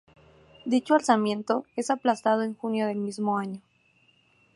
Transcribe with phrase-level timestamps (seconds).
[0.65, 3.61] Dicho alzamiento es aplastado en junio del mismo año.